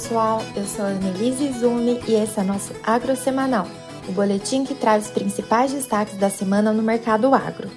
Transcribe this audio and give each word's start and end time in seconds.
pessoal, 0.00 0.42
eu 0.56 0.64
sou 0.64 0.86
a 0.86 0.88
Annelise 0.88 1.52
Zumi 1.60 2.00
e 2.08 2.14
esse 2.14 2.40
é 2.40 2.42
nosso 2.42 2.72
Agro 2.82 3.14
Semanal, 3.14 3.68
o 4.08 4.12
boletim 4.12 4.64
que 4.64 4.74
traz 4.74 5.04
os 5.04 5.10
principais 5.10 5.74
destaques 5.74 6.16
da 6.16 6.30
semana 6.30 6.72
no 6.72 6.82
mercado 6.82 7.34
agro. 7.34 7.70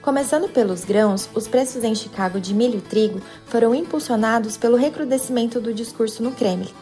Começando 0.00 0.48
pelos 0.48 0.86
grãos, 0.86 1.28
os 1.34 1.46
preços 1.46 1.84
em 1.84 1.94
Chicago 1.94 2.40
de 2.40 2.54
milho 2.54 2.78
e 2.78 2.80
trigo 2.80 3.20
foram 3.44 3.74
impulsionados 3.74 4.56
pelo 4.56 4.74
recrudescimento 4.74 5.60
do 5.60 5.74
discurso 5.74 6.22
no 6.22 6.32
Kremlin 6.32 6.72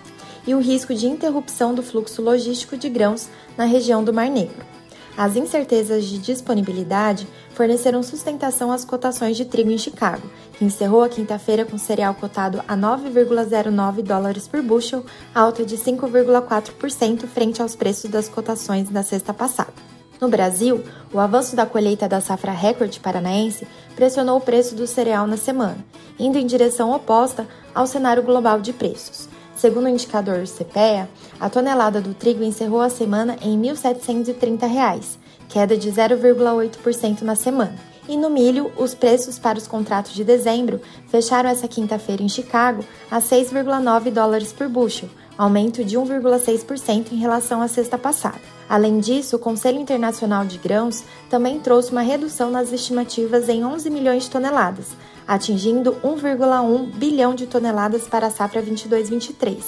e 0.46 0.54
o 0.54 0.60
risco 0.60 0.94
de 0.94 1.08
interrupção 1.08 1.74
do 1.74 1.82
fluxo 1.82 2.22
logístico 2.22 2.76
de 2.76 2.88
grãos 2.88 3.28
na 3.58 3.64
região 3.64 4.04
do 4.04 4.14
Mar 4.14 4.30
Negro. 4.30 4.73
As 5.16 5.36
incertezas 5.36 6.06
de 6.06 6.18
disponibilidade 6.18 7.28
forneceram 7.50 8.02
sustentação 8.02 8.72
às 8.72 8.84
cotações 8.84 9.36
de 9.36 9.44
trigo 9.44 9.70
em 9.70 9.78
Chicago, 9.78 10.28
que 10.58 10.64
encerrou 10.64 11.04
a 11.04 11.08
quinta-feira 11.08 11.64
com 11.64 11.78
cereal 11.78 12.14
cotado 12.14 12.60
a 12.66 12.76
9,09 12.76 14.02
dólares 14.02 14.48
por 14.48 14.60
bushel, 14.60 15.04
alta 15.32 15.64
de 15.64 15.76
5,4% 15.76 17.26
frente 17.28 17.62
aos 17.62 17.76
preços 17.76 18.10
das 18.10 18.28
cotações 18.28 18.88
da 18.88 19.04
sexta 19.04 19.32
passada. 19.32 19.72
No 20.20 20.28
Brasil, 20.28 20.82
o 21.12 21.20
avanço 21.20 21.54
da 21.54 21.66
colheita 21.66 22.08
da 22.08 22.20
safra 22.20 22.52
recorde 22.52 22.98
paranaense 22.98 23.66
pressionou 23.94 24.38
o 24.38 24.40
preço 24.40 24.74
do 24.74 24.86
cereal 24.86 25.28
na 25.28 25.36
semana, 25.36 25.78
indo 26.18 26.38
em 26.38 26.46
direção 26.46 26.92
oposta 26.92 27.46
ao 27.72 27.86
cenário 27.86 28.22
global 28.22 28.60
de 28.60 28.72
preços. 28.72 29.28
Segundo 29.56 29.86
o 29.86 29.88
indicador 29.88 30.44
CPEA, 30.46 31.08
a 31.38 31.48
tonelada 31.48 32.00
do 32.00 32.12
trigo 32.12 32.42
encerrou 32.42 32.80
a 32.80 32.90
semana 32.90 33.36
em 33.40 33.60
R$ 33.60 33.72
1.730, 33.72 35.18
queda 35.48 35.76
de 35.76 35.90
0,8% 35.90 37.22
na 37.22 37.36
semana. 37.36 37.74
E 38.08 38.16
no 38.16 38.28
milho, 38.28 38.70
os 38.76 38.94
preços 38.94 39.38
para 39.38 39.56
os 39.56 39.66
contratos 39.66 40.12
de 40.12 40.24
dezembro 40.24 40.80
fecharam 41.08 41.48
essa 41.48 41.66
quinta-feira 41.66 42.22
em 42.22 42.28
Chicago 42.28 42.84
a 43.10 43.18
6,9 43.18 44.10
dólares 44.10 44.52
por 44.52 44.68
bushel, 44.68 45.08
aumento 45.38 45.82
de 45.82 45.96
1,6% 45.96 47.12
em 47.12 47.16
relação 47.16 47.62
à 47.62 47.68
sexta 47.68 47.96
passada. 47.96 48.40
Além 48.68 48.98
disso, 49.00 49.36
o 49.36 49.38
Conselho 49.38 49.80
Internacional 49.80 50.44
de 50.44 50.58
Grãos 50.58 51.02
também 51.30 51.58
trouxe 51.60 51.92
uma 51.92 52.02
redução 52.02 52.50
nas 52.50 52.72
estimativas 52.72 53.48
em 53.48 53.64
11 53.64 53.88
milhões 53.88 54.24
de 54.24 54.30
toneladas, 54.30 54.88
atingindo 55.26 55.92
1,1 56.04 56.92
bilhão 56.94 57.34
de 57.34 57.46
toneladas 57.46 58.06
para 58.06 58.26
a 58.26 58.30
safra 58.30 58.62
22-23, 58.62 59.58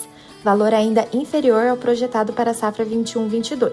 valor 0.44 0.74
ainda 0.74 1.08
inferior 1.12 1.66
ao 1.66 1.76
projetado 1.76 2.32
para 2.32 2.52
a 2.52 2.54
safra 2.54 2.84
21-22. 2.84 3.72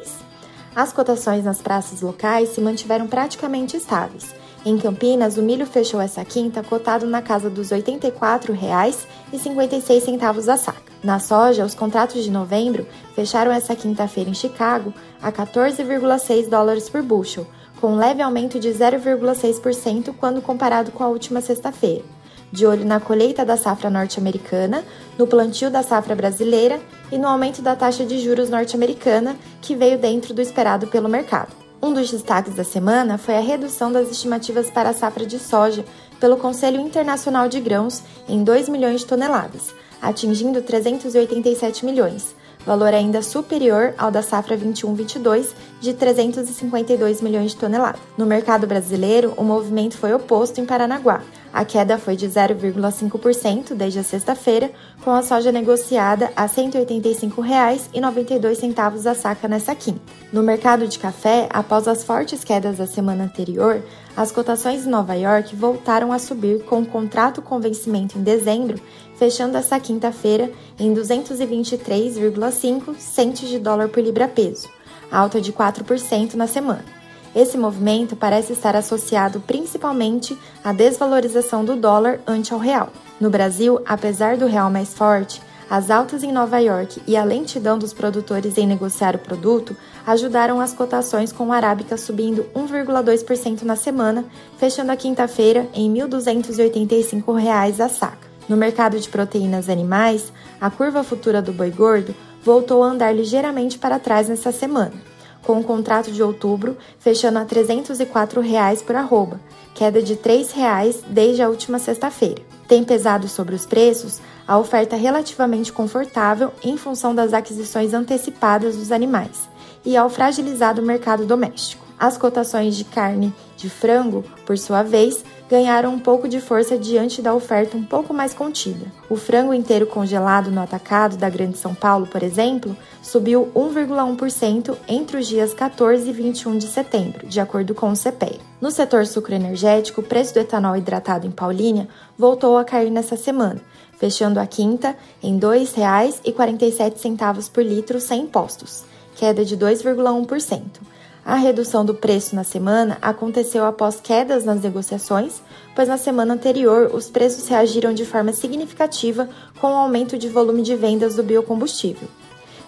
As 0.76 0.92
cotações 0.92 1.44
nas 1.44 1.61
praças 1.61 2.02
locais 2.02 2.50
se 2.50 2.59
mantiveram 2.59 3.08
praticamente 3.08 3.78
estáveis. 3.78 4.34
Em 4.66 4.78
Campinas, 4.78 5.38
o 5.38 5.44
milho 5.44 5.66
fechou 5.66 6.00
essa 6.00 6.23
quinta 6.23 6.64
cotado 6.64 7.06
na 7.06 7.22
casa 7.22 7.50
dos 7.50 7.72
R$ 7.72 7.81
84,56 7.81 10.48
a 10.48 10.58
saca. 10.58 10.94
Na 11.04 11.20
soja, 11.20 11.66
os 11.66 11.76
contratos 11.76 12.23
de 12.23 12.31
novembro 12.31 12.88
fecharam 13.14 13.52
essa 13.52 13.76
quinta-feira 13.76 14.30
em 14.30 14.34
Chicago 14.34 14.94
a 15.22 15.34
14,6 15.34 16.48
dólares 16.48 16.88
por 16.88 17.04
bushel, 17.04 17.45
com 17.84 17.95
um 17.95 17.98
leve 17.98 18.22
aumento 18.22 18.62
de 18.62 18.70
0,6% 18.70 20.16
quando 20.17 20.42
comparado 20.42 20.89
com 20.94 21.03
a 21.03 21.09
última 21.09 21.42
sexta-feira. 21.42 22.06
De 22.50 22.66
olho 22.66 22.86
na 22.86 22.98
colheita 22.98 23.44
da 23.44 23.58
safra 23.58 23.89
norte-americana, 23.89 24.86
no 25.20 25.28
plantio 25.28 25.70
da 25.70 25.84
safra 25.84 26.16
brasileira 26.16 26.80
e 27.11 27.17
no 27.17 27.28
aumento 27.28 27.61
da 27.61 27.76
taxa 27.76 28.06
de 28.06 28.20
juros 28.20 28.50
norte-americana, 28.50 29.36
que 29.61 29.76
veio 29.76 29.98
dentro 29.98 30.34
do 30.34 30.39
esperado 30.39 30.88
pelo 30.88 31.09
mercado. 31.09 31.52
Um 31.81 31.92
dos 31.92 32.09
destaques 32.09 32.56
da 32.56 32.64
semana 32.64 33.17
foi 33.17 33.36
a 33.36 33.42
redução 33.42 33.92
das 33.92 34.09
estimativas 34.09 34.70
para 34.70 34.92
a 34.92 34.94
safra 34.94 35.26
de 35.26 35.38
soja 35.38 35.84
pelo 36.22 36.38
Conselho 36.38 36.80
Internacional 36.80 37.50
de 37.50 37.59
Grãos 37.59 38.02
em 38.30 38.45
2 38.45 38.70
milhões 38.70 39.02
de 39.02 39.08
toneladas, 39.08 39.76
atingindo 40.02 40.61
387 40.61 41.86
milhões, 41.86 42.33
valor 42.65 42.93
ainda 42.93 43.21
superior 43.21 43.93
ao 43.97 44.11
da 44.11 44.21
safra 44.21 44.57
21-22 44.57 45.49
de 45.79 45.93
352 45.93 47.21
milhões 47.21 47.51
de 47.51 47.57
toneladas. 47.57 48.01
No 48.17 48.25
mercado 48.25 48.65
brasileiro, 48.65 49.33
o 49.37 49.43
movimento 49.43 49.97
foi 49.97 50.13
oposto 50.13 50.59
em 50.59 50.65
Paranaguá. 50.65 51.21
A 51.53 51.64
queda 51.64 51.97
foi 51.99 52.15
de 52.15 52.27
0,5% 52.27 53.75
desde 53.75 53.99
a 53.99 54.03
sexta-feira, 54.03 54.71
com 55.03 55.11
a 55.11 55.21
soja 55.21 55.52
negociada 55.52 56.31
a 56.36 56.47
R$ 56.47 56.49
185,92 56.49 59.05
a 59.05 59.14
saca 59.14 59.47
nessa 59.47 59.75
quinta. 59.75 60.02
No 60.31 60.42
mercado 60.42 60.87
de 60.87 60.97
café, 60.97 61.47
após 61.53 61.87
as 61.87 62.03
fortes 62.03 62.43
quedas 62.43 62.77
da 62.77 62.87
semana 62.87 63.25
anterior, 63.25 63.83
as 64.17 64.31
cotações 64.31 64.87
em 64.87 64.89
Nova 64.89 65.13
York 65.13 65.55
voltaram 65.55 66.11
a 66.11 66.17
subir 66.17 66.65
com 66.65 66.81
o 66.81 66.87
contrato 66.87 67.39
com 67.39 67.59
vencimento 67.59 68.17
em 68.17 68.23
dezembro, 68.23 68.81
fechando 69.15 69.55
essa 69.55 69.80
quinta-feira 69.80 70.52
em 70.80 70.92
223,5 70.92 72.95
centes 72.97 73.47
de 73.47 73.59
dólar 73.59 73.89
por 73.89 74.02
libra-peso, 74.02 74.67
alta 75.11 75.39
de 75.39 75.53
4% 75.53 76.33
na 76.33 76.47
semana. 76.47 77.02
Esse 77.36 77.58
movimento 77.58 78.16
parece 78.16 78.54
estar 78.54 78.76
associado 78.76 79.39
principalmente 79.39 80.38
à 80.64 80.71
desvalorização 80.71 81.66
do 81.66 81.76
dólar 81.76 82.20
ante 82.27 82.54
ao 82.54 82.60
real. 82.60 82.89
No 83.20 83.30
Brasil, 83.30 83.82
apesar 83.86 84.38
do 84.38 84.45
real 84.45 84.70
mais 84.70 84.94
forte, 84.94 85.42
as 85.70 85.89
altas 85.89 86.22
em 86.22 86.32
Nova 86.32 86.60
York 86.60 87.02
e 87.08 87.17
a 87.17 87.23
lentidão 87.23 87.80
dos 87.80 87.93
produtores 87.93 88.58
em 88.60 88.67
negociar 88.67 89.16
o 89.16 89.20
produto 89.20 89.76
ajudaram 90.05 90.61
as 90.61 90.73
cotações 90.73 91.32
com 91.32 91.52
a 91.52 91.55
arábica 91.55 91.98
subindo 91.98 92.45
1,2% 92.54 93.64
na 93.64 93.76
semana, 93.76 94.23
fechando 94.58 94.92
a 94.92 94.95
quinta-feira 94.95 95.67
em 95.73 95.92
R$ 95.92 96.05
1.285 96.08 97.80
a 97.80 97.89
saca. 97.89 98.27
No 98.48 98.58
mercado 98.58 98.99
de 98.99 99.10
proteínas 99.10 99.70
animais, 99.70 100.32
a 100.61 100.70
curva 100.70 101.04
futura 101.04 101.42
do 101.42 101.54
boi 101.54 101.72
gordo 101.72 102.14
voltou 102.43 102.83
a 102.83 102.88
andar 102.88 103.16
ligeiramente 103.16 103.80
para 103.80 103.98
trás 103.98 104.27
nessa 104.27 104.52
semana 104.52 105.12
com 105.43 105.59
o 105.59 105.64
contrato 105.64 106.11
de 106.11 106.23
outubro 106.23 106.77
fechando 106.99 107.39
a 107.39 107.45
304 107.45 108.42
reais 108.42 108.81
por 108.81 108.95
arroba, 108.95 109.39
queda 109.73 110.02
de 110.02 110.15
3 110.15 110.52
reais 110.52 111.04
desde 111.08 111.42
a 111.42 111.49
última 111.49 111.80
sexta-feira. 111.80 112.42
Tem 112.67 112.83
pesado 112.83 113.27
sobre 113.27 113.55
os 113.55 113.65
preços 113.65 114.20
a 114.48 114.58
oferta 114.58 114.95
relativamente 114.95 115.71
confortável 115.71 116.52
em 116.64 116.77
função 116.77 117.14
das 117.14 117.33
aquisições 117.33 117.93
antecipadas 117.93 118.76
dos 118.76 118.92
animais 118.92 119.48
e 119.86 119.95
ao 119.95 120.09
fragilizado 120.09 120.81
mercado 120.81 121.26
doméstico. 121.26 121.83
As 121.99 122.17
cotações 122.17 122.75
de 122.75 122.83
carne 122.83 123.33
de 123.55 123.70
frango, 123.70 124.25
por 124.45 124.58
sua 124.58 124.83
vez, 124.83 125.23
ganharam 125.49 125.93
um 125.93 125.99
pouco 125.99 126.27
de 126.27 126.39
força 126.39 126.77
diante 126.77 127.21
da 127.21 127.33
oferta 127.33 127.77
um 127.77 127.83
pouco 127.83 128.13
mais 128.13 128.33
contida. 128.33 128.86
O 129.09 129.15
frango 129.15 129.54
inteiro 129.54 129.86
congelado 129.86 130.50
no 130.50 130.62
atacado 130.62 131.18
da 131.18 131.30
Grande 131.30 131.57
São 131.57 131.75
Paulo, 131.75 132.07
por 132.07 132.24
exemplo, 132.24 132.75
subiu 133.01 133.51
1,1% 133.56 134.75
entre 134.88 135.18
os 135.18 135.27
dias 135.27 135.54
14 135.54 136.09
e 136.09 136.13
21 136.13 136.57
de 136.57 136.68
setembro, 136.68 137.27
de 137.27 137.39
acordo 137.39 137.75
com 137.75 137.92
o 137.92 137.98
CPEA. 137.98 138.39
No 138.59 138.71
setor 138.71 139.06
sucroenergético, 139.06 140.01
o 140.01 140.04
preço 140.04 140.33
do 140.33 140.39
etanol 140.39 140.75
hidratado 140.75 141.27
em 141.27 141.31
Paulínia 141.31 141.88
voltou 142.18 142.57
a 142.57 142.63
cair 142.63 142.89
nessa 142.89 143.18
semana, 143.18 143.62
fechando 143.98 144.39
a 144.39 144.48
quinta 144.48 144.95
em 145.21 145.36
R$ 145.36 145.42
2,47 145.42 147.51
por 147.51 147.63
litro 147.63 148.00
sem 148.00 148.21
impostos, 148.21 148.83
queda 149.15 149.45
de 149.45 149.56
2,1%. 149.57 150.93
A 151.25 151.36
redução 151.36 151.86
do 151.86 151.94
preço 151.94 152.36
na 152.36 152.44
semana 152.44 152.98
aconteceu 153.01 153.63
após 153.63 154.01
quedas 154.01 154.44
nas 154.44 154.62
negociações, 154.62 155.42
pois 155.74 155.88
na 155.88 155.98
semana 155.98 156.34
anterior 156.34 156.92
os 156.94 157.10
preços 157.10 157.48
reagiram 157.48 157.94
de 157.94 158.06
forma 158.06 158.34
significativa 158.34 159.30
com 159.62 159.68
o 159.68 159.75
aumento 159.75 160.18
de 160.18 160.28
volume 160.28 160.62
de 160.62 160.75
vendas 160.75 161.16
do 161.16 161.24
biocombustível. 161.24 162.10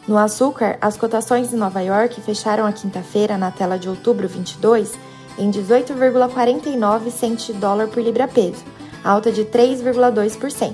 No 0.08 0.18
açúcar, 0.18 0.78
as 0.80 0.96
cotações 0.96 1.52
em 1.52 1.58
Nova 1.58 1.82
York 1.82 2.22
fecharam 2.22 2.66
a 2.66 2.72
quinta-feira 2.72 3.38
na 3.38 3.52
tela 3.52 3.78
de 3.78 3.90
outubro 3.90 4.26
22 4.26 4.94
em 5.38 5.52
18,49 5.52 7.12
centes 7.12 7.48
de 7.48 7.54
dólar 7.54 7.90
por 7.90 8.01
libra-peso, 8.01 8.63
alta 9.04 9.34
de 9.34 9.44
3,2%. 9.44 10.74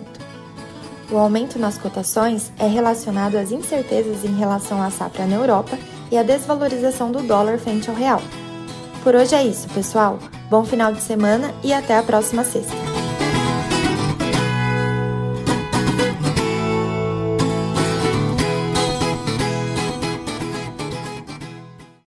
O 1.09 1.17
aumento 1.17 1.57
nas 1.57 1.79
cotações 1.79 2.51
é 2.59 2.67
relacionado 2.67 3.37
às 3.37 3.51
incertezas 3.51 4.23
em 4.23 4.35
relação 4.35 4.81
à 4.81 4.91
safra 4.91 5.25
na 5.25 5.35
Europa 5.35 5.77
e 6.11 6.17
a 6.17 6.23
desvalorização 6.23 7.11
do 7.11 7.23
dólar 7.23 7.57
frente 7.57 7.89
ao 7.89 7.95
real. 7.95 8.21
Por 9.03 9.15
hoje 9.15 9.33
é 9.33 9.43
isso, 9.43 9.67
pessoal. 9.69 10.19
Bom 10.49 10.63
final 10.63 10.93
de 10.93 11.01
semana 11.01 11.53
e 11.63 11.73
até 11.73 11.97
a 11.97 12.03
próxima 12.03 12.43
sexta. 12.43 12.90